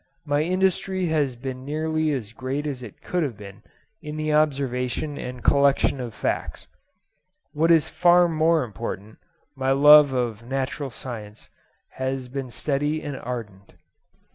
My 0.25 0.41
industry 0.41 1.05
has 1.13 1.35
been 1.35 1.63
nearly 1.63 2.11
as 2.11 2.33
great 2.33 2.65
as 2.65 2.81
it 2.81 3.03
could 3.03 3.21
have 3.21 3.37
been 3.37 3.61
in 4.01 4.17
the 4.17 4.33
observation 4.33 5.15
and 5.19 5.43
collection 5.43 5.99
of 6.01 6.15
facts. 6.15 6.65
What 7.51 7.69
is 7.69 7.87
far 7.87 8.27
more 8.27 8.63
important, 8.63 9.19
my 9.55 9.69
love 9.73 10.11
of 10.11 10.41
natural 10.41 10.89
science 10.89 11.51
has 11.89 12.29
been 12.29 12.49
steady 12.49 12.99
and 13.03 13.15
ardent. 13.15 13.73